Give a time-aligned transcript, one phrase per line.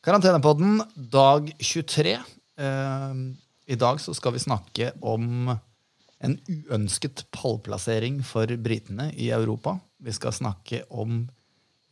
[0.00, 2.12] Karantenepodden, dag 23.
[2.56, 3.14] Eh,
[3.66, 5.50] I dag så skal vi snakke om
[6.24, 9.74] en uønsket pallplassering for britene i Europa.
[10.00, 11.26] Vi skal snakke om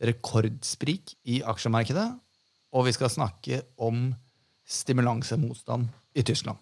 [0.01, 2.07] rekordsprik i aksjemarkedet.
[2.73, 4.15] Og vi skal snakke om
[4.65, 5.85] stimulansemotstand
[6.17, 6.57] i Tyskland.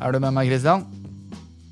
[0.00, 0.88] Er du med meg, Christian?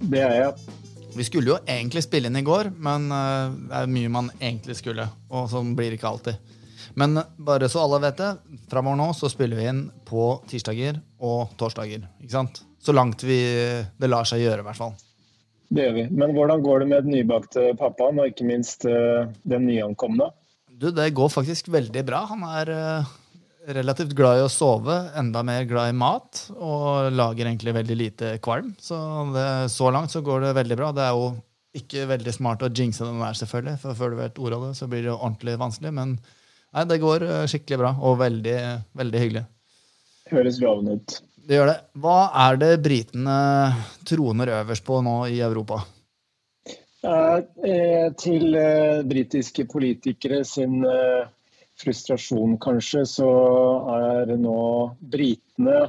[0.05, 0.77] Det er jeg.
[1.16, 4.79] Vi skulle jo egentlig spille inn i går, men uh, det er mye man egentlig
[4.79, 5.08] skulle.
[5.32, 6.54] Og sånn blir det ikke alltid.
[6.98, 8.31] Men bare så alle vet det,
[8.71, 12.08] framover nå så spiller vi inn på tirsdager og torsdager.
[12.22, 12.62] ikke sant?
[12.82, 13.39] Så langt vi,
[13.98, 14.96] det lar seg gjøre, i hvert fall.
[15.68, 16.04] Det gjør vi.
[16.17, 20.31] Men hvordan går det med den nybakte pappaen, og ikke minst uh, den nyankomne?
[20.79, 22.22] Du, Det går faktisk veldig bra.
[22.31, 23.17] Han er uh,
[23.77, 28.32] relativt glad i å sove, enda mer glad i mat, og lager egentlig veldig lite
[28.45, 28.72] kvalm.
[28.81, 28.96] Så
[29.35, 30.90] det, så langt så går det veldig bra.
[30.96, 31.29] Det er jo
[31.79, 34.73] ikke veldig smart å jinxe den der, selvfølgelig, for før du vet ordet av det,
[34.81, 35.95] så blir det ordentlig vanskelig.
[36.01, 38.59] Men nei, det går eh, skikkelig bra, og veldig,
[39.03, 39.45] veldig hyggelig.
[40.33, 41.20] Høres lovende ut.
[41.48, 41.79] Det gjør det.
[42.03, 43.39] Hva er det britene
[44.09, 45.81] troner øverst på nå i Europa?
[47.09, 51.29] Eh, til eh, britiske politikere sin eh,
[51.79, 53.31] frustrasjon, kanskje, så
[53.95, 54.59] er nå
[55.12, 55.89] britene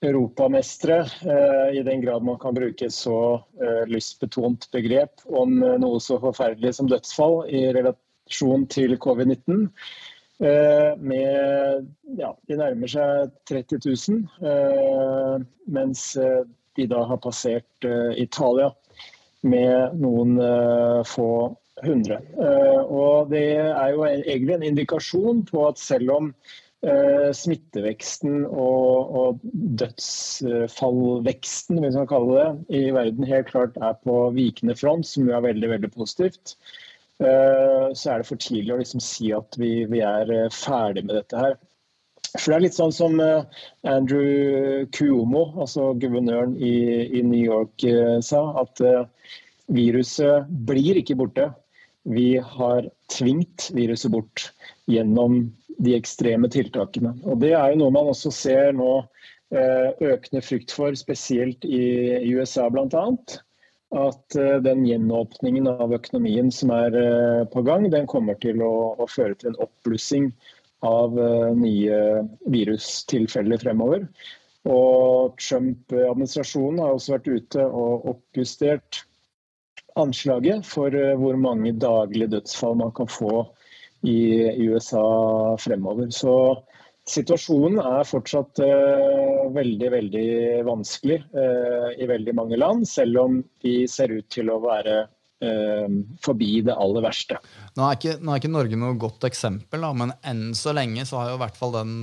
[0.00, 5.76] europamestere, eh, i den grad man kan bruke et så eh, lystbetont begrep om eh,
[5.80, 9.68] noe så forferdelig som dødsfall i relasjon til covid-19.
[10.40, 15.36] Eh, med ja, De nærmer seg 30 000, eh,
[15.68, 16.06] mens
[16.78, 18.70] de da har passert Italia
[19.44, 20.38] med noen
[21.08, 21.30] få
[21.82, 22.18] 100.
[22.38, 26.28] Eh, og det er jo egentlig en indikasjon på at selv om
[26.84, 29.40] eh, smitteveksten og,
[29.80, 32.50] dødsfallveksten hvis man kaller det,
[32.80, 36.44] i verden helt klart er på vikende front, som jo er veldig veldig positivt,
[37.22, 41.16] eh, så er det for tidlig å liksom si at vi, vi er ferdig med
[41.22, 41.58] dette her.
[42.36, 46.76] For det er litt sånn som Andrew Cuomo, altså guvernøren i,
[47.18, 47.82] i New York,
[48.22, 48.78] sa, at
[49.74, 51.48] viruset blir ikke borte
[52.04, 54.52] vi har tvingt viruset bort
[54.86, 57.14] gjennom de ekstreme tiltakene.
[57.24, 58.90] Og Det er jo noe man også ser nå
[59.52, 63.04] eh, økende frykt for, spesielt i USA bl.a.
[64.00, 68.72] At eh, den gjenåpningen av økonomien som er eh, på gang, den kommer til å,
[69.00, 70.32] å føre til en oppblussing
[70.86, 71.12] av
[71.60, 71.96] nye
[72.48, 74.06] virustilfeller fremover.
[74.64, 79.02] Og Trump-administrasjonen har også vært ute og oppjustert
[79.98, 83.44] anslaget for eh, hvor mange daglige dødsfall man kan få
[84.06, 84.16] i
[84.70, 86.08] USA fremover.
[86.14, 86.32] Så
[87.10, 90.28] situasjonen er fortsatt uh, veldig, veldig
[90.64, 95.02] vanskelig uh, i veldig mange land, selv om de ser ut til å være
[96.20, 97.38] forbi det aller verste.
[97.72, 101.06] Nå er, ikke, nå er ikke Norge noe godt eksempel, da, men enn så lenge
[101.08, 101.94] så har jo i hvert fall den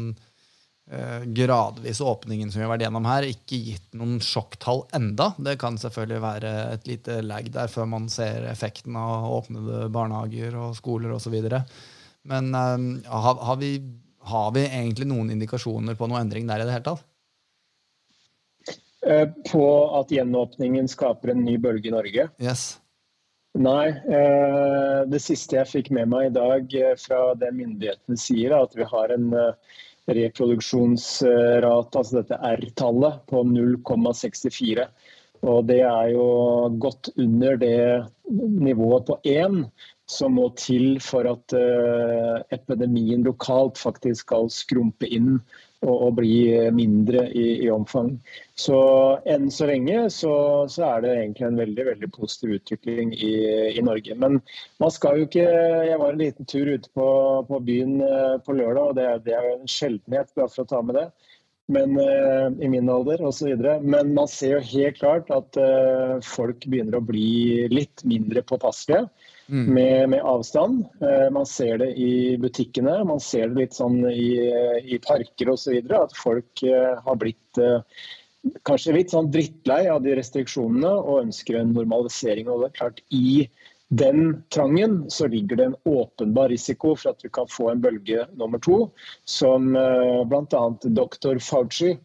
[0.91, 5.33] Eh, gradvise åpningen som vi har vært gjennom her, ikke gitt noen sjokktall enda.
[5.35, 10.53] Det kan selvfølgelig være et lite lag der før man ser effekten av åpnede barnehager
[10.55, 11.35] og skoler osv.
[12.31, 13.73] Men uh, har, har, vi,
[14.31, 17.03] har, vi, egentlig noen indikasjoner på noe endring der i det hele tatt?
[19.03, 19.65] Eh, på
[19.99, 22.29] at gjenåpningen skaper en ny bølge i Norge?
[22.39, 22.77] Yes.
[23.57, 23.89] Nei.
[25.09, 28.85] Det siste jeg fikk med meg i dag fra det myndighetene sier, er at vi
[28.85, 29.31] har en
[30.07, 34.87] reproduksjonsrate, altså dette R-tallet, på 0,64.
[35.47, 36.27] Og det er jo
[36.81, 37.77] godt under det
[38.33, 39.65] nivået på 1
[40.07, 45.35] som må til for at uh, epidemien lokalt faktisk skal skrumpe inn
[45.85, 46.37] og, og bli
[46.73, 48.15] mindre i, i, omfang.
[48.57, 48.77] Så
[49.29, 50.33] enn så lenge så,
[50.71, 53.33] så, er det egentlig en veldig veldig positiv utvikling i,
[53.75, 54.17] i, Norge.
[54.17, 54.39] Men
[54.81, 57.07] man skal jo ikke Jeg var en liten tur ute på,
[57.47, 60.71] på byen uh, på lørdag, og det, det er jo en sjeldenhet, bare for å
[60.73, 61.07] ta med det
[61.67, 63.55] men, uh, i min alder osv.
[63.81, 69.03] Men man ser jo helt klart at uh, folk begynner å bli litt mindre påpasselige
[69.47, 69.65] mm.
[69.65, 70.85] med, med, avstand.
[71.03, 74.29] Uh, man ser det i butikkene, man ser det litt sånn i,
[74.83, 75.75] i parker osv.
[75.97, 77.61] At folk har blitt
[78.67, 82.47] kanskje litt sånn drittlei av de restriksjonene og ønsker en normalisering.
[82.47, 83.49] Og det er klart I
[83.89, 88.25] den trangen så ligger det en åpenbar risiko for at vi kan få en bølge
[88.35, 88.89] nummer to,
[89.25, 90.63] som uh, bl.a.
[90.83, 91.97] doktor Fauci,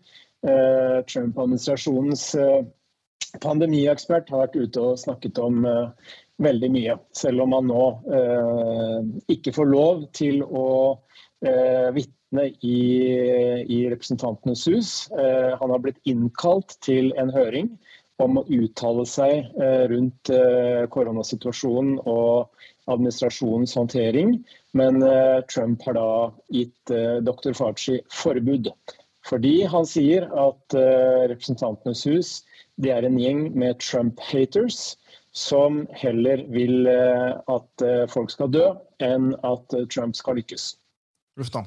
[0.43, 2.25] Trump-administrasjonens
[3.45, 5.61] pandemiekspert, har vært ute og snakket om
[6.43, 6.97] veldig mye.
[7.17, 7.85] Selv om han nå
[8.19, 8.99] eh,
[9.35, 10.67] ikke får lov til å
[11.45, 12.83] eh, vitne i,
[13.67, 14.93] i, Representantenes hus.
[15.13, 17.75] Eh, han har blitt innkalt til en høring
[18.23, 19.49] om å uttale seg
[19.91, 20.31] rundt
[20.95, 22.53] koronasituasjonen og
[22.93, 24.35] administrasjonens håndtering.
[24.79, 25.01] Men
[25.51, 26.09] Trump har da
[26.53, 26.93] gitt
[27.27, 27.53] dr.
[27.57, 28.71] Fauci forbud.
[29.27, 30.77] Fordi han sier at
[31.31, 32.33] Representantenes hus
[32.83, 34.97] er en gjeng med Trump-haters
[35.33, 38.67] som heller vil at folk skal dø,
[39.03, 40.75] enn at Trump skal lykkes.
[41.55, 41.65] Da.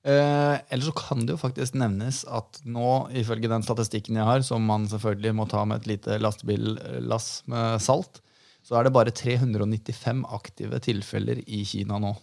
[0.00, 4.40] Eh, Eller så kan det jo faktisk nevnes at nå, ifølge den statistikken jeg har,
[4.46, 8.22] som man selvfølgelig må ta med et lite lastebillass med salt,
[8.64, 12.14] så er det bare 395 aktive tilfeller i Kina nå.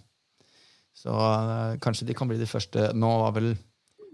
[0.97, 3.51] Så eh, kanskje de kan bli de første Nå var vel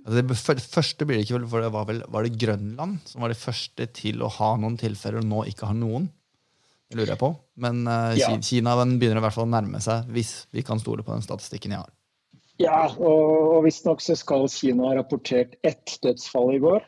[0.04, 3.32] altså Det første blir det ikke, for det var vel var det Grønland som var
[3.32, 6.10] de første til å ha noen tilfeller, og nå ikke har noen.
[6.92, 7.32] Det lurer jeg på.
[7.64, 8.34] Men eh, ja.
[8.44, 11.78] Kina begynner i hvert fall å nærme seg, hvis vi kan stole på den statistikken
[11.78, 11.94] jeg har.
[12.62, 16.84] Ja, og, og visstnok så skal Kina ha rapportert ett dødsfall i går.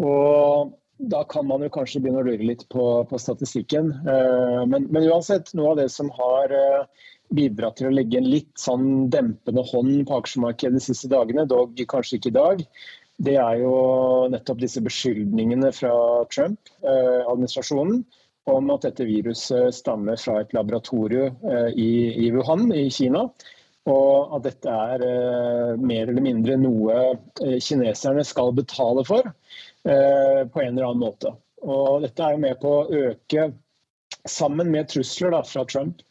[0.00, 0.72] Og
[1.10, 3.90] da kan man jo kanskje begynne å lure litt på, på statistikken.
[4.06, 7.04] Uh, men, men, uansett, noe av det som har uh,
[7.34, 11.78] bidratt til å legge en litt sånn dempende hånd på aksjemarkedet de siste dagene, dog
[11.90, 12.66] kanskje ikke i dag,
[13.22, 13.72] det er jo
[14.32, 15.94] nettopp disse beskyldningene fra
[16.32, 18.20] Trump-administrasjonen uh,
[18.52, 21.36] om at dette viruset stammer fra et laboratorium
[21.78, 21.92] i,
[22.26, 23.28] i Wuhan i Kina.
[23.90, 26.98] Og at dette er eh, mer eller mindre noe
[27.42, 31.34] eh, kineserne skal betale for eh, på en eller annen måte.
[31.62, 33.50] Og dette er jo med på å øke,
[34.28, 36.02] sammen med trusler da, fra Trump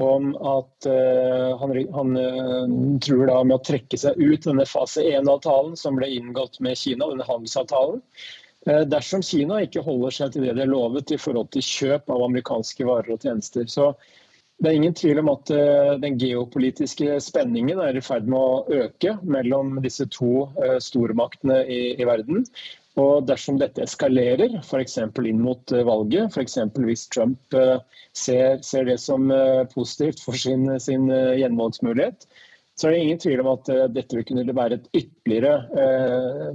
[0.00, 5.04] om at eh, han, han uh, truer da med å trekke seg ut denne fase
[5.04, 8.00] 1-avtalen som ble inngått med Kina, denne handelsavtalen.
[8.68, 12.08] Uh, dersom Kina ikke holder seg til det de har lovet i forhold til kjøp
[12.12, 13.68] av amerikanske varer og tjenester.
[13.68, 13.90] Så
[14.60, 18.82] det er ingen tvil om at eh, den geopolitiske spenningen er i ferd med å
[18.84, 22.44] øke mellom disse to eh, stormaktene i, i verden.
[23.00, 24.98] Og dersom dette eskalerer, f.eks.
[25.00, 26.58] inn mot eh, valget, f.eks.
[26.76, 27.56] hvis Trump
[28.12, 29.32] ser, ser, det som
[29.72, 32.28] positivt for sin, sin gjenvalgsmulighet,
[32.80, 36.46] så er det ingen tvil om at dette vil kunne være et ytterligere eh,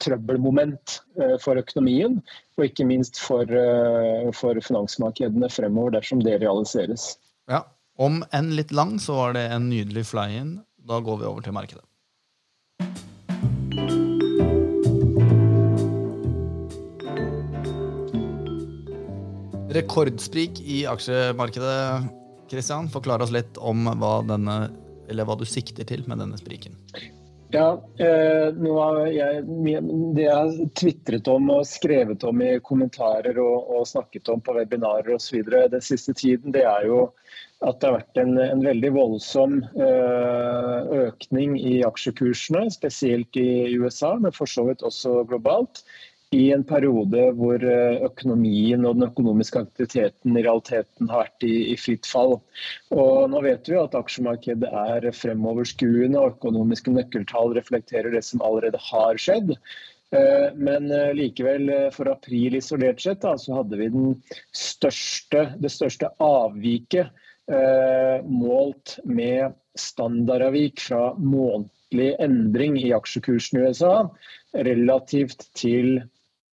[0.00, 2.16] trøbbelmoment eh, for økonomien,
[2.56, 7.14] og ikke minst for, eh, for finansmarkedene fremover, dersom det realiseres.
[7.50, 7.66] Ja,
[8.00, 10.62] Om enn litt lang, så var det en nydelig fly-in.
[10.88, 11.84] Da går vi over til markedet.
[19.76, 22.08] Rekordsprik i aksjemarkedet.
[22.48, 24.56] Kristian, forklar oss litt om hva, denne,
[25.20, 26.78] hva du sikter til med denne spriken.
[27.52, 28.48] Ja, eh,
[29.12, 34.40] jeg, Det jeg har tvitret om og skrevet om i kommentarer og, og snakket om
[34.40, 35.42] på webinarer osv.
[35.44, 37.10] den siste tiden, det er jo
[37.62, 44.16] at det har vært en, en veldig voldsom eh, økning i aksjekursene, spesielt i USA,
[44.18, 45.84] men for så vidt også globalt
[46.32, 51.54] i en periode hvor eh, økonomien og den økonomiske aktiviteten i realiteten har vært i,
[51.74, 52.38] i fritt fall.
[52.94, 58.80] Og nå vet vi at aksjemarkedet er fremoverskuende, og økonomiske nøkkeltall reflekterer det som allerede
[58.80, 59.52] har skjedd.
[60.16, 63.90] Eh, men eh, likevel, for april isolert sett, da, så hadde vi
[64.56, 67.12] største, det største avviket
[68.30, 73.96] målt med standardavvik fra månedlig endring i aksjekursen i USA
[74.54, 75.98] relativt til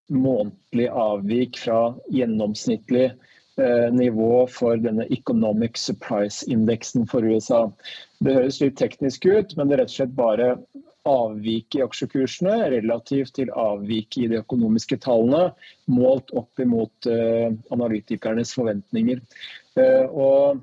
[0.09, 1.79] månedlig avvik fra
[2.13, 7.67] gjennomsnittlig eh, nivå for denne Economic Surprise-indeksen for USA.
[8.19, 10.53] Det høres litt teknisk ut, men det er rett og slett bare
[11.09, 15.53] avvik i aksjekursene relativt til avvik i de økonomiske tallene,
[15.89, 19.21] målt opp imot uh, analytikernes forventninger.
[19.79, 20.59] Uh, og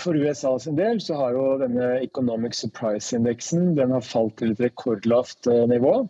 [0.00, 4.62] for USA sin del så har jo denne Economic Surprise-indeksen den har falt til et
[4.64, 6.00] rekordlavt uh, nivå.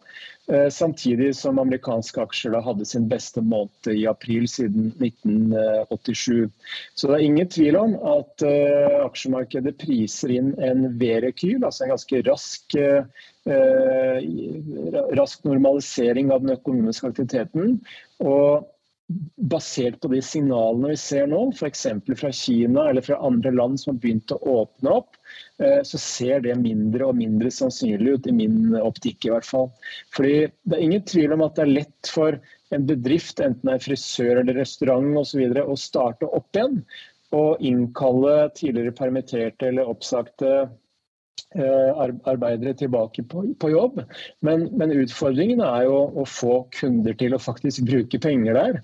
[0.44, 6.50] Eh, samtidig som amerikanske aksjer hadde sin beste måned i april siden 1987.
[6.92, 11.94] Så det er ingen tvil om at uh, aksjemarkedet priser inn en V-rekyl, altså en
[11.94, 12.76] ganske rask,
[15.16, 17.80] rask normalisering av den økonomiske aktiviteten.
[18.24, 18.68] Og
[19.37, 21.87] basert på de signalene vi ser nå, f.eks.
[22.16, 25.18] fra Kina eller fra andre land som har begynt å åpne opp,
[25.61, 29.68] eh, så ser det mindre og mindre sannsynlig ut, i min optikk i hvert fall.
[30.16, 32.38] Fordi Det er ingen tvil om at det er lett for
[32.75, 36.80] en bedrift, enten det er frisør eller restaurant osv., å starte opp igjen.
[37.34, 40.70] Og innkalle tidligere permitterte eller oppsagte
[41.54, 44.00] arbeidere tilbake på, på jobb.
[44.40, 48.80] Men, men, utfordringen er jo å få kunder til å faktisk bruke penger der.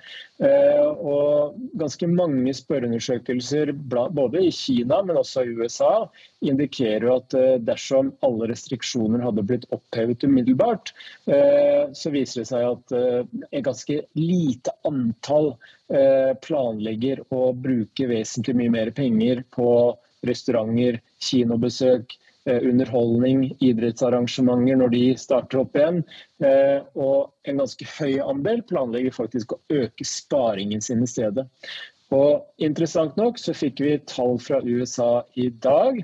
[0.95, 6.07] Og ganske mange spørreundersøkelser både i Kina, men også i USA,
[6.41, 10.95] indikerer at dersom alle restriksjoner hadde blitt opphevet umiddelbart,
[11.27, 12.97] så viser det seg at
[13.51, 15.57] et ganske lite antall
[16.47, 19.71] planlegger å bruke vesentlig mye mer penger på
[20.27, 26.03] restauranter, kinobesøk, Eh, underholdning, idrettsarrangementer når de starter opp igjen.
[26.45, 31.47] Eh, og en ganske høy andel planlegger faktisk å øke sparingen sin i stedet.
[32.11, 36.01] Og Interessant nok så fikk vi tall fra USA i dag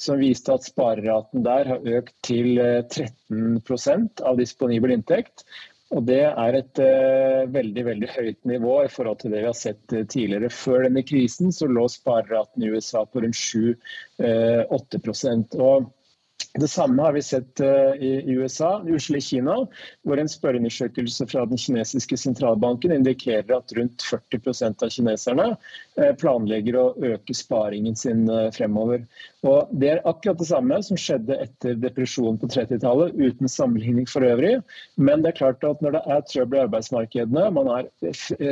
[0.00, 5.44] som viste at spareraten der har økt til 13 eh, av disponibel inntekt.
[5.90, 9.56] Og Det er et uh, veldig veldig høyt nivå i forhold til det vi har
[9.58, 10.50] sett uh, tidligere.
[10.54, 15.80] Før denne krisen så lå spareraten i USA på rundt 7-8% uh,
[16.58, 19.54] det samme har vi sett uh, i USA, i Kina,
[20.02, 26.78] hvor en spørreundersøkelse fra den kinesiske sentralbanken indikerer at rundt 40% av kineserne uh, planlegger
[26.80, 29.06] å øke sparingen sin uh, fremover.
[29.46, 34.26] Og Det er akkurat det samme som skjedde etter depresjonen på 30-tallet, uten sammenligning for
[34.26, 34.58] øvrig.
[35.00, 37.88] Men det er klart at når det er trøbbel i arbeidsmarkedene, man er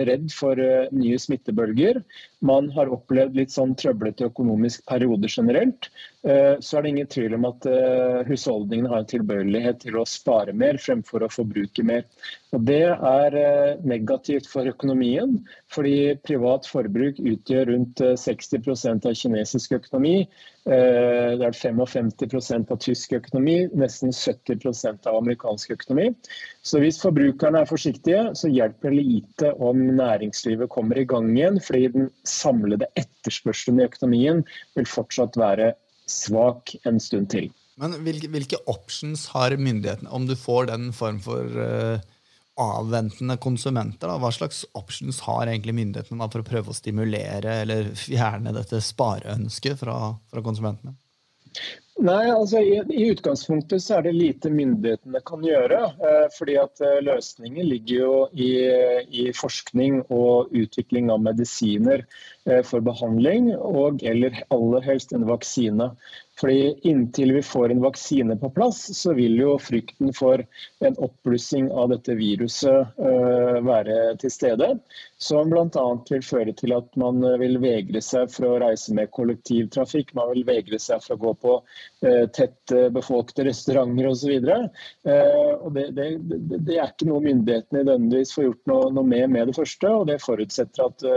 [0.08, 0.62] redd for
[0.96, 2.00] nye smittebølger,
[2.40, 5.90] man har opplevd litt sånn trøblete økonomisk periode generelt,
[6.24, 7.68] så er det ingen tvil om at
[8.18, 12.06] Eh, husholdningene har en tilbøyelighet til å spare mer fremfor å forbruke mer.
[12.56, 15.34] Og Det er eh, negativt for økonomien,
[15.68, 20.22] fordi privat forbruk utgjør rundt 60 eh, av kinesisk økonomi.
[20.68, 26.10] Det er 55% av tysk økonomi, nesten 70% av amerikansk økonomi.
[26.60, 31.56] Så hvis forbrukerne er forsiktige, så hjelper det lite om næringslivet kommer i gang igjen,
[31.64, 34.44] fordi den samlede etterspørselen i økonomien
[34.76, 35.72] vil fortsatt være
[36.08, 37.48] svak en stund til.
[37.78, 42.02] Men hvilke, hvilke, options har myndighetene, om du får den form for uh,
[42.60, 44.10] avventende konsumenter?
[44.10, 44.18] Da?
[44.22, 48.82] Hva slags options har egentlig myndighetene da, for å prøve å stimulere eller fjerne dette
[48.84, 49.98] spareønsket fra,
[50.30, 50.96] fra konsumentene?
[51.98, 55.80] Nei, altså i, i, utgangspunktet så er det lite myndighetene kan gjøre.
[55.98, 58.52] Eh, fordi at eh, Løsningen ligger jo i,
[59.10, 62.04] i, forskning og utvikling av medisiner
[62.46, 65.90] eh, for behandling, og eller aller helst en vaksine.
[66.40, 70.44] Fordi Inntil vi får en vaksine på plass, så vil jo frykten for
[70.86, 74.68] en oppblussing av dette viruset uh, være til stede.
[75.18, 75.86] Som bl.a.
[76.10, 80.14] vil føre til at man vil vegre seg for å reise med kollektivtrafikk.
[80.14, 84.36] Man vil vegre seg for å gå på uh, tett befolkede restauranter osv.
[84.38, 86.08] Det, det,
[86.54, 89.90] det, er ikke noe myndighetene nødvendigvis får gjort noe, noe, med med det første.
[89.90, 91.08] og Det forutsetter at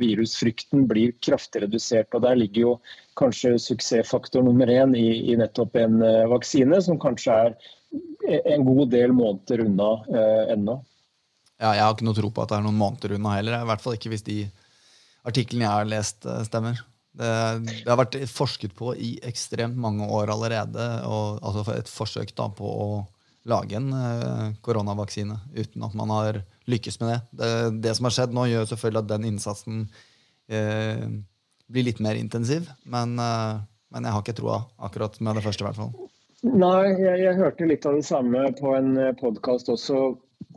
[0.00, 2.14] virusfrykten blir kraftig redusert.
[2.16, 2.78] og Der ligger jo
[3.16, 7.56] kanskje suksessfaktor nummer én i, i, nettopp en uh, vaksine, som kanskje er
[8.52, 10.76] en god del måneder unna uh, ennå.
[11.56, 13.62] Ja, jeg har ikke noe tro på at det er noen måneder unna heller.
[13.62, 14.42] I hvert fall ikke hvis de
[15.26, 16.82] artiklene jeg har lest, uh, stemmer.
[17.16, 17.28] Det,
[17.64, 20.88] det, har vært forsket på i ekstremt mange år allerede.
[21.08, 22.88] Og, altså et forsøk da, på å
[23.48, 27.20] lage en uh, koronavaksine uten at man har lykkes med det.
[27.38, 27.54] det.
[27.86, 27.96] det.
[27.96, 31.08] som har skjedd nå, gjør selvfølgelig at den innsatsen uh,
[31.72, 32.68] bli litt mer intensiv.
[32.84, 33.56] Men, eh,
[33.94, 36.12] men jeg har ikke troa akkurat med det første, i hvert fall.
[36.46, 40.02] Nei, jeg, jeg, hørte litt av det samme på en eh, podkast også,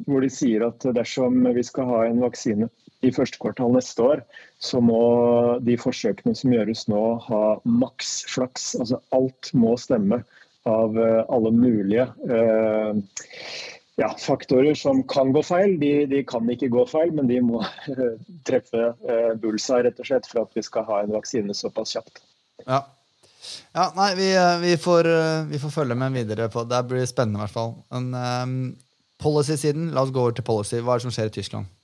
[0.05, 2.69] hvor de sier at dersom vi skal ha en vaksine
[3.05, 4.21] i første kvartal neste år,
[4.59, 4.99] så må
[5.63, 8.73] de forsøkene som gjøres nå, ha maks flaks.
[8.79, 10.21] Altså alt må stemme
[10.67, 12.09] av eh, alle mulige.
[12.27, 12.99] Uh,
[13.99, 15.75] ja, faktorer som kan gå feil.
[15.79, 17.63] De, de, kan ikke gå feil, men de må
[18.47, 22.21] treffe bulsa bullseye rett og slett for at vi skal ha en vaksine såpass kjapt.
[22.65, 22.83] Ja.
[23.75, 26.85] ja nei, vi, eh, vi, får, eh, vi, får, følge med videre på det.
[26.87, 27.75] blir spennende, i hvert fall.
[27.91, 28.55] Men um,
[29.19, 30.79] policy-siden, la oss gå over til policy.
[30.79, 31.75] Hva er det som skjer i Tyskland?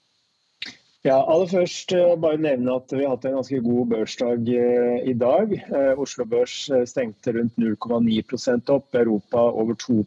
[1.06, 4.48] Ja, aller først bare nevne at Vi har hatt en ganske god børsdag
[5.06, 5.52] i dag.
[6.02, 6.56] Oslo Børs
[6.90, 10.00] stengte rundt 0,9% opp, Europa over 2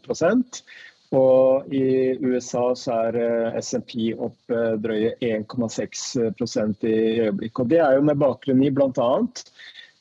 [1.16, 7.70] og I USA så er eh, SMP opp eh, drøye 1,6% i øyeblikket.
[7.72, 9.10] Det er jo med bakgrunn i bl.a.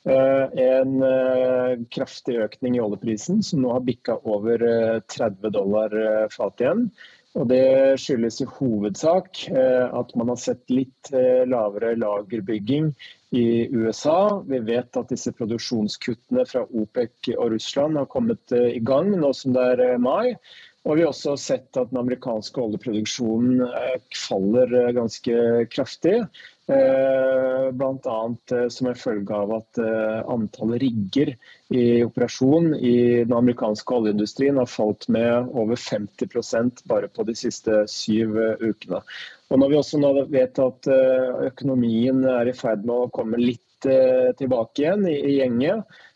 [0.08, 4.64] Eh, en kraftig økning i oljeprisen, som nå har bikka over
[5.08, 5.96] 30 dollar
[6.34, 6.90] fat igjen.
[7.38, 11.10] Og Det skyldes i hovedsak at man har sett litt
[11.46, 12.88] lavere lagerbygging
[13.36, 14.40] i USA.
[14.48, 19.54] Vi vet at disse produksjonskuttene fra OPEC og Russland har kommet i gang nå som
[19.54, 20.34] det er mai.
[20.88, 26.22] Og vi har også sett at den amerikanske oljeproduksjonen eh, faller eh, ganske kraftig.
[26.68, 28.16] Bl.a.
[28.68, 29.78] som en følge av at
[30.28, 31.30] antallet rigger
[31.72, 37.86] i operasjon i den amerikanske oljeindustrien har falt med over 50% bare på de siste
[37.88, 39.00] syv ukene.
[39.48, 40.90] Og når vi også vet at
[41.48, 46.07] økonomien er i ferd med å komme litt tilbake igjen i, i gjenge, Eh,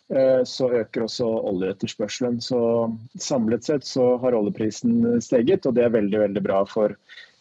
[0.45, 2.35] så øker også oljeetterspørselen.
[2.45, 2.59] Så
[3.17, 6.93] samlet sett så har oljeprisen steget, og det er veldig, veldig bra for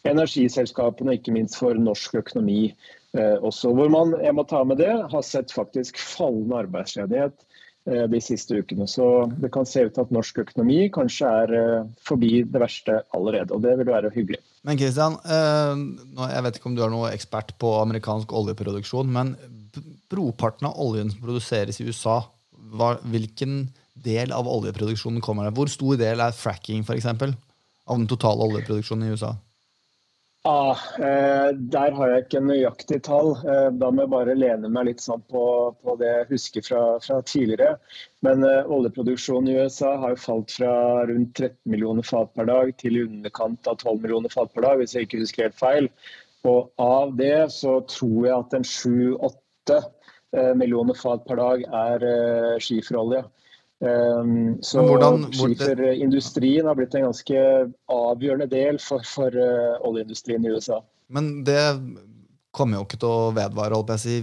[0.08, 3.72] energiselskapene, ikke minst for norsk økonomi eh, også.
[3.76, 7.36] Hvor man, jeg må ta med det, har sett faktisk fallende arbeidsledighet
[7.86, 8.88] eh, de siste ukene.
[8.90, 11.54] Så det kan se ut til at norsk økonomi kanskje er
[12.06, 13.54] forbi det verste allerede.
[13.54, 14.42] Og det vil være hyggelig.
[14.66, 19.34] Men Christian, jeg vet ikke om du er noen ekspert på amerikansk oljeproduksjon, men
[20.12, 22.20] broparten av oljen som produseres i USA,
[22.72, 23.62] hva, hvilken
[24.02, 25.56] del av oljeproduksjonen kommer det?
[25.56, 27.34] Hvor stor del er fracking for eksempel,
[27.86, 29.34] av den totale oljeproduksjonen i USA?
[30.44, 33.28] Ah, eh, der har jeg ikke nøyaktig tall.
[33.46, 35.42] Eh, da må jeg bare lene meg litt sånn på,
[35.84, 37.76] på, det jeg husker fra, fra tidligere.
[38.26, 40.72] Men eh, oljeproduksjonen i USA har jo falt fra
[41.06, 44.82] rundt 13 millioner fat per dag til i underkant av 12 millioner fat per dag,
[44.82, 45.88] hvis jeg ikke husker helt feil.
[46.50, 49.30] Og av det så tror jeg at en 7-8
[49.70, 53.22] Eh, millioner fat per dag er eh, skiferolje.
[53.82, 57.40] Um, så hvordan, skiferindustrien har blitt en ganske
[57.90, 60.78] avgjørende del for, for uh, oljeindustrien i USA.
[61.10, 61.58] Men det
[62.54, 63.80] kommer jo ikke til å vedvare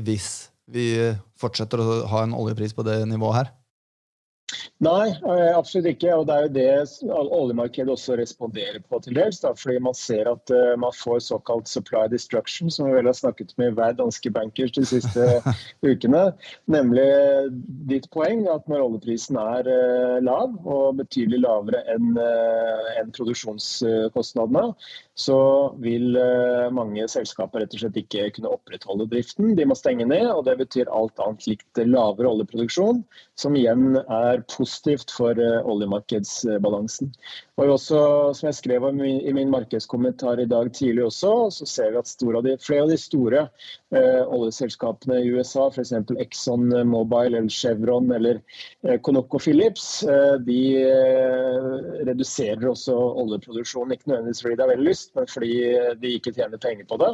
[0.07, 0.29] hvis
[0.71, 0.87] vi
[1.35, 3.51] fortsetter å ha en oljepris på det nivået her?
[4.79, 6.13] Nei, eh, absolutt ikke.
[6.15, 9.41] og Det er jo det oljemarkedet også responderer på til dels.
[9.43, 13.17] Da, fordi man ser at uh, man får såkalt supply destruction, som vi vel har
[13.17, 15.27] snakket med hver danske bankers de siste
[15.89, 16.29] ukene.
[16.71, 17.09] Nemlig
[17.91, 24.69] ditt poeng at når oljeprisen er uh, lav, og betydelig lavere enn uh, en produksjonskostnadene,
[25.19, 25.39] så
[25.83, 26.15] vil
[26.71, 29.51] mange selskaper rett og slett ikke kunne opprettholde driften.
[29.57, 33.03] De må stenge ned, og det betyr alt annet likt lavere oljeproduksjon,
[33.39, 37.11] som igjen er positivt for eh, oljemarkedsbalansen.
[37.59, 37.99] Og også,
[38.37, 42.43] som jeg skrev i min markedskommentar i dag tidlig også, så ser vi at av
[42.45, 43.41] de, flere av de store
[43.95, 45.91] eh, oljeselskapene i USA, f.eks.
[46.23, 48.39] Exxon Mobile eller Chevron eller
[48.83, 51.69] eh, ConocoPhillips, eh, de eh,
[52.07, 53.95] reduserer også oljeproduksjonen.
[53.95, 55.53] Ikke nødvendigvis fordi de har veldig lyst, men fordi
[56.01, 57.13] de ikke tjener penger på det.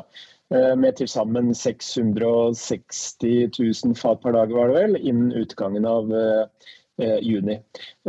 [0.53, 3.15] Eh, med til sammen 660
[3.57, 7.57] 000 fat per dag, var det vel, innen utgangen av eh, juni.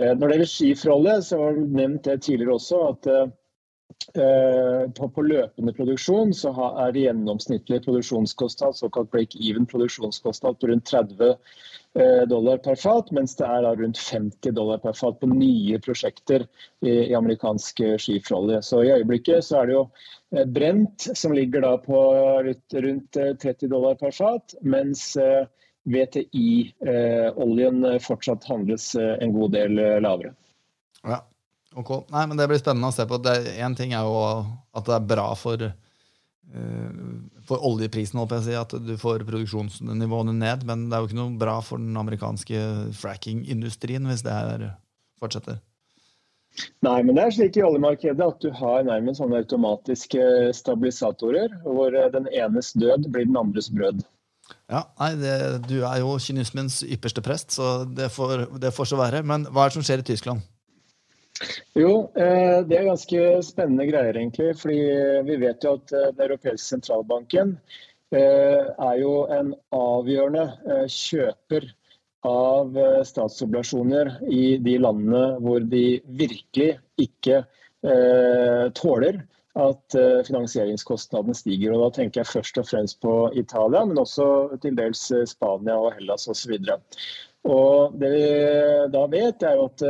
[0.01, 3.11] Eh, når det gjelder skiforholdet, så var det nevnt det tidligere også at
[4.15, 11.35] på, på, løpende produksjon så er det gjennomsnittlig produksjonskostnad, såkalt break-even produksjonskostnad, på rundt 30
[12.31, 16.45] dollar per fat, mens det er rundt 50 dollar per fat på nye prosjekter
[16.85, 18.61] i, i amerikansk skiferolje.
[18.63, 19.87] Så i øyeblikket så er det jo
[20.31, 22.15] Eh, brent, som ligger da på
[22.73, 25.47] rundt 30 eh, dollar per fat, mens eh,
[25.87, 30.33] VTI-oljen fortsatt handles en god del lavere.
[31.07, 31.21] Ja,
[31.77, 31.93] ok.
[32.15, 33.21] Nei, men Det blir spennende å se på.
[33.21, 34.17] Én ting er jo
[34.77, 35.69] at det er bra for,
[37.49, 41.61] for oljeprisen, si, at du får produksjonsnivåene ned, men det er jo ikke noe bra
[41.65, 42.67] for den amerikanske
[42.99, 44.69] fracking-industrien hvis det her
[45.21, 45.63] fortsetter.
[46.85, 51.93] Nei, men det er slik i oljemarkedet at du har nærmest sånne automatiske stabilisatorer, hvor
[51.93, 54.05] eh, den enes død blir den andres brød.
[54.71, 55.35] Ja, nei, det,
[55.67, 59.25] Du er jo kynismens ypperste prest, så det får, det får, så være.
[59.27, 60.45] Men hva er det som skjer i Tyskland?
[61.77, 64.55] Jo, eh, det er ganske spennende greier, egentlig.
[64.59, 64.79] fordi
[65.29, 67.59] vi vet jo at eh, Den europeiske sentralbanken
[68.17, 71.65] er jo en avgjørende kjøper
[72.27, 79.21] av eh, statsobligasjoner i de landene hvor de virkelig ikke eh, tåler
[79.57, 81.77] at eh, finansieringskostnadene stiger.
[81.77, 84.29] Og da tenker jeg først og fremst på Italia, men også
[84.63, 86.59] til dels eh, Spania og Hellas osv.
[86.67, 88.23] Det vi
[88.91, 89.83] da vet, er jo at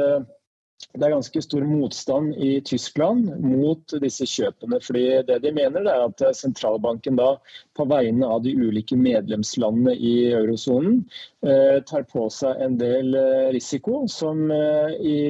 [0.96, 4.80] det er ganske stor motstand i Tyskland mot disse kjøpene.
[4.80, 7.36] fordi Det de mener er at sentralbanken da
[7.76, 11.02] på vegne av de ulike medlemslandene i eurosonen
[11.44, 15.20] eh, tar på seg en del eh, risiko som eh, i,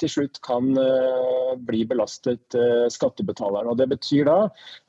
[0.00, 0.70] til slutt kan
[1.64, 2.56] bli belastet
[2.92, 3.76] skattebetalerne.
[3.78, 4.38] Det betyr da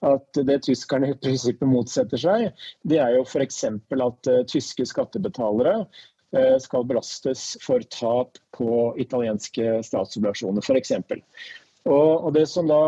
[0.07, 2.49] at det tyskerne i prinsippet motsetter seg,
[2.83, 3.63] det er jo f.eks.
[4.09, 5.83] at tyske skattebetalere
[6.61, 10.91] skal belastes for tap på italienske statsobligasjoner, f.eks.
[11.87, 12.81] Og, og det som da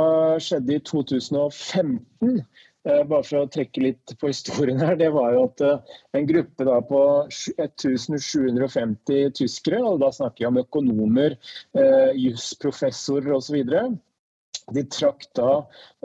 [0.43, 2.41] skjedde i 2015,
[2.85, 6.29] eh, bare for å trekke litt på historien her, det var jo at eh, en
[6.29, 7.01] gruppe på
[7.31, 11.37] 1750 tyskere, og da snakker jeg om økonomer,
[12.19, 13.61] jusprofessorer osv.,
[14.75, 15.51] de trakk da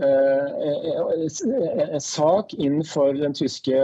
[0.02, 0.46] eh,
[1.87, 3.83] en sak innenfor det tyske,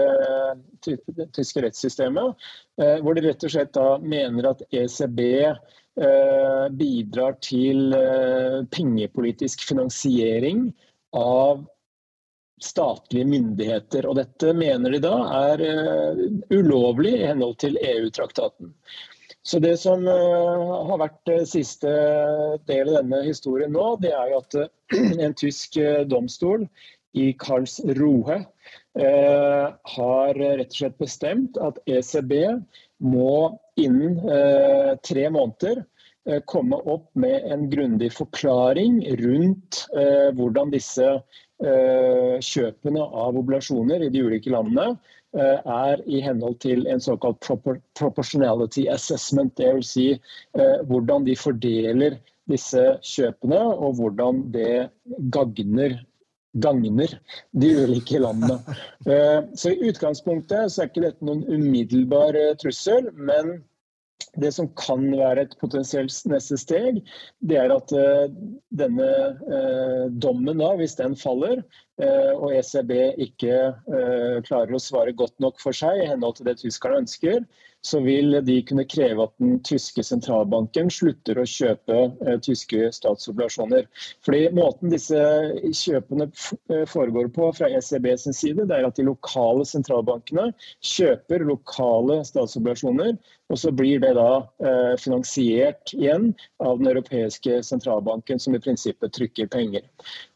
[0.85, 2.47] det tyske rettssystemet,
[2.83, 9.64] eh, hvor de rett og slett da mener at ECB eh, bidrar til eh, pengepolitisk
[9.68, 10.71] finansiering
[11.16, 11.64] av
[12.62, 14.07] statlige myndigheter.
[14.07, 15.16] Og dette mener de da
[15.51, 15.64] er
[16.55, 18.71] ulovlig i henhold til EU-traktaten.
[19.43, 21.91] Så Det som uh, har vært uh, siste
[22.71, 24.59] del av denne historien nå, det er jo at
[25.27, 25.79] en tysk
[26.11, 26.67] domstol
[27.13, 28.39] i Karlsruhe
[28.97, 32.33] har rett og slett bestemt at ECB
[33.05, 34.17] må innen
[35.05, 35.83] tre måneder
[36.49, 39.83] komme opp med en grundig forklaring rundt
[40.39, 41.09] hvordan disse
[41.63, 47.40] Eh, kjøpene av oblasjoner i de ulike landene eh, er i henhold til en såkalt
[47.99, 49.55] proportionality assessment.
[49.57, 49.92] Dvs.
[49.95, 52.18] Si, eh, hvordan de fordeler
[52.51, 54.88] disse kjøpene, og hvordan det
[55.33, 56.01] gagner
[56.61, 57.09] gagner
[57.57, 58.59] de ulike landene.
[59.57, 63.62] Så I utgangspunktet så er ikke dette noen umiddelbar trussel, men
[64.37, 67.01] det som kan være et potensielt neste steg,
[67.40, 67.92] det er at
[68.68, 69.09] denne
[70.23, 71.64] dommen, da, hvis den faller,
[72.03, 72.93] og ECB
[73.27, 73.59] ikke
[74.47, 77.45] klarer å svare godt nok for seg i henhold til det tyskerne ønsker,
[77.83, 83.88] så vil de kunne kreve at den tyske sentralbanken slutter å kjøpe eh, tyske statsobligasjoner.
[84.23, 85.19] Fordi Måten disse
[85.83, 90.53] kjøpene eh, foregår på fra ECB sin side, det er at de lokale sentralbankene
[90.93, 93.17] kjøper lokale statsobligasjoner,
[93.53, 94.31] og så blir det da
[94.62, 96.31] eh, finansiert igjen
[96.62, 99.91] av den europeiske sentralbanken, som i prinsippet trykker penger.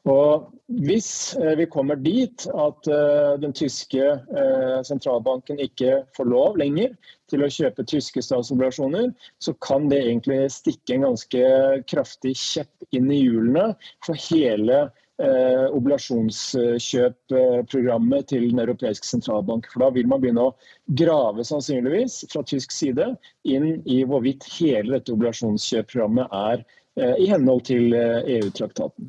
[0.07, 6.57] Og Hvis eh, vi kommer dit at eh, den tyske eh, sentralbanken ikke får lov
[6.59, 6.91] lenger
[7.31, 11.39] til å kjøpe tyske statsobligasjoner, så kan det egentlig stikke en ganske
[11.87, 14.91] kraftig kjepp inn i hjulene for hele
[15.23, 19.71] eh, oblasjonskjøpprogrammet til Den europeiske sentralbank.
[19.71, 20.57] For da vil man begynne å
[20.99, 23.07] grave sannsynligvis fra tysk side
[23.47, 26.67] inn i hvorvidt hele dette obligasjonskjøpprogrammet er
[26.99, 29.07] eh, i henhold til eh, EU-traktaten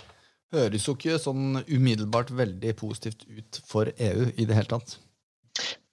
[0.56, 4.98] høres jo ikke sånn umiddelbart veldig positivt ut for EU i det hele tatt.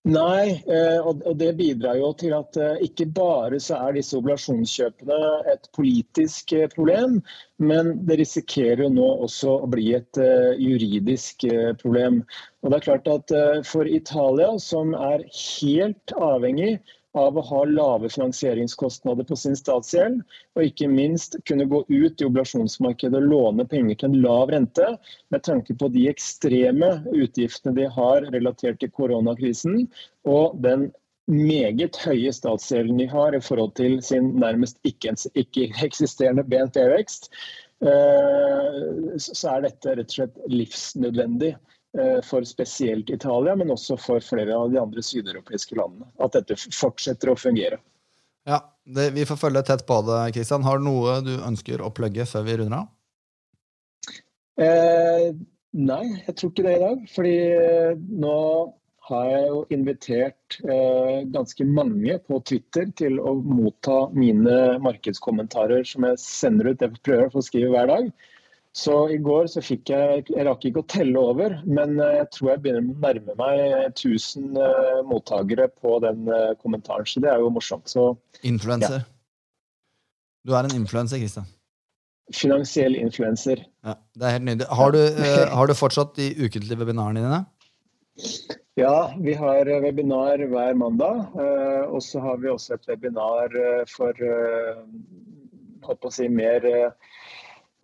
[0.05, 5.21] Nei, eh, og det bidrar jo til at eh, ikke bare så er disse oblasjonskjøpene
[5.49, 7.23] et politisk eh, problem,
[7.57, 10.21] men det risikerer jo nå også å bli et
[10.61, 11.47] juridisk
[11.81, 12.21] problem.
[12.61, 13.33] Og det er klart at
[13.64, 16.75] For Italia, som er helt avhengig
[17.14, 20.22] av å ha lave finansieringskostnader på sin statsgjeld,
[20.57, 24.90] og ikke minst kunne gå ut i oblasjonsmarkedet og låne penger til en lav rente,
[25.31, 29.87] med tanke på de ekstreme utgiftene de har relatert til koronakrisen,
[30.27, 30.90] og den
[31.31, 37.31] meget høye statsgjelden de har i forhold til sin nærmest ikke-eksisterende BNP-vekst,
[37.87, 38.83] eh,
[39.16, 41.55] så er dette rett og slett livsnødvendig.
[41.98, 46.09] Eh, for spesielt Italia, men også for flere av de andre sydeuropeiske landene.
[46.18, 47.78] At dette fortsetter å fungere.
[48.50, 50.33] Ja, det, Vi får følge tett på det.
[50.35, 50.66] Kristian.
[50.66, 52.88] Har du noe du ønsker å plugge før vi runder av?
[54.59, 55.28] Eh,
[55.70, 57.07] nei, jeg tror ikke det i dag.
[57.14, 58.35] Fordi eh, nå
[59.07, 66.11] har jeg jo invitert eh, ganske mange på Twitter til å motta mine markedskommentarer som
[66.11, 66.83] jeg sender ut.
[66.83, 68.14] Jeg prøver å skrive hver dag.
[68.74, 72.30] Så i går så fikk jeg Jeg rakk ikke å telle over, men eh, jeg
[72.34, 73.60] tror jeg begynner å nærme meg
[73.92, 77.06] 1000 uh, eh, mottakere på den uh, kommentaren.
[77.06, 77.87] Så det er jo morsomt.
[77.90, 78.08] Så,
[78.42, 79.04] influenser.
[79.04, 79.10] Ja.
[80.44, 81.46] Du er en influenser, Kristian.
[82.34, 83.62] Finansiell influenser.
[83.87, 84.68] Ja, det er helt nydelig.
[84.82, 87.42] Har du, uh, har du fortsatt de ukentlige webinarene dine?
[88.74, 91.30] Ja, vi har webinar hver mandag.
[91.94, 93.54] og så har vi også et webinar
[93.90, 94.18] for
[95.87, 96.66] holdt på å si, mer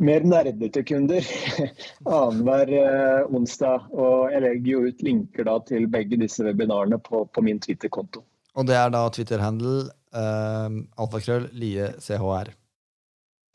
[0.00, 1.26] mer nerdete kunder
[2.08, 3.88] annenhver eh, onsdag.
[3.92, 8.24] Og jeg legger jo ut linker da til begge disse webinarene på, på min Twitter-konto.
[8.58, 12.54] Og det er da Twitter-handel eh, alfakrøll lie chr.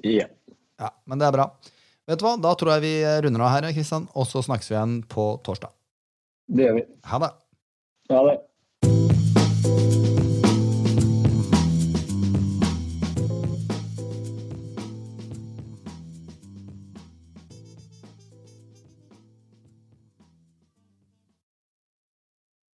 [0.05, 0.27] Ja.
[0.79, 0.91] Ja.
[1.07, 1.49] Men det er bra.
[2.05, 4.77] Vet du hva, Da tror jeg vi runder av her, Kristian, og så snakkes vi
[4.77, 5.73] igjen på torsdag.
[6.53, 6.83] Det gjør vi.
[7.09, 7.31] Ha det.
[8.13, 8.35] Ha det.